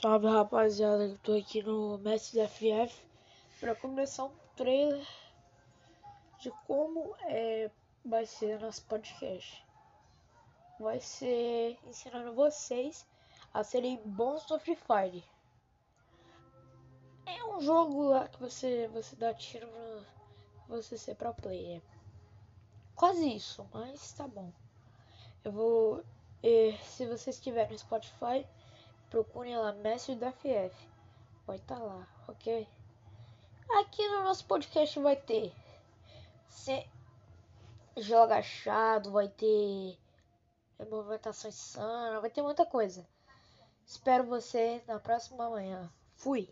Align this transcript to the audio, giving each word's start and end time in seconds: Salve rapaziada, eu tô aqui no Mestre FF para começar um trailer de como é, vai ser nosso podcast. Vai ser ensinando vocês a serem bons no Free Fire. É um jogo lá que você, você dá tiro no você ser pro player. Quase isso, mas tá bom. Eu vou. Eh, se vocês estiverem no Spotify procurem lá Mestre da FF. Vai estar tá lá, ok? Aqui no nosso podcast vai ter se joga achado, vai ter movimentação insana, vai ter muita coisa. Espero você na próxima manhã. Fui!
Salve 0.00 0.28
rapaziada, 0.28 1.04
eu 1.04 1.18
tô 1.20 1.32
aqui 1.32 1.62
no 1.62 1.96
Mestre 1.96 2.46
FF 2.46 2.94
para 3.58 3.74
começar 3.74 4.24
um 4.24 4.36
trailer 4.54 5.06
de 6.38 6.50
como 6.66 7.16
é, 7.22 7.70
vai 8.04 8.26
ser 8.26 8.60
nosso 8.60 8.84
podcast. 8.84 9.64
Vai 10.78 11.00
ser 11.00 11.78
ensinando 11.86 12.34
vocês 12.34 13.06
a 13.54 13.64
serem 13.64 13.98
bons 14.04 14.46
no 14.50 14.58
Free 14.58 14.76
Fire. 14.76 15.24
É 17.24 17.42
um 17.46 17.58
jogo 17.62 18.02
lá 18.02 18.28
que 18.28 18.38
você, 18.38 18.88
você 18.88 19.16
dá 19.16 19.32
tiro 19.32 19.66
no 19.66 20.76
você 20.76 20.98
ser 20.98 21.14
pro 21.14 21.32
player. 21.32 21.80
Quase 22.94 23.34
isso, 23.34 23.66
mas 23.72 24.12
tá 24.12 24.28
bom. 24.28 24.52
Eu 25.42 25.52
vou. 25.52 26.04
Eh, 26.42 26.76
se 26.82 27.06
vocês 27.06 27.36
estiverem 27.36 27.72
no 27.72 27.78
Spotify 27.78 28.46
procurem 29.16 29.56
lá 29.56 29.72
Mestre 29.72 30.14
da 30.14 30.30
FF. 30.30 30.88
Vai 31.46 31.56
estar 31.56 31.76
tá 31.76 31.82
lá, 31.82 32.06
ok? 32.28 32.68
Aqui 33.80 34.06
no 34.08 34.24
nosso 34.24 34.44
podcast 34.44 35.00
vai 35.00 35.16
ter 35.16 35.54
se 36.50 36.86
joga 37.96 38.36
achado, 38.36 39.12
vai 39.12 39.26
ter 39.26 39.98
movimentação 40.90 41.48
insana, 41.48 42.20
vai 42.20 42.28
ter 42.28 42.42
muita 42.42 42.66
coisa. 42.66 43.08
Espero 43.86 44.24
você 44.24 44.82
na 44.86 45.00
próxima 45.00 45.48
manhã. 45.48 45.90
Fui! 46.16 46.46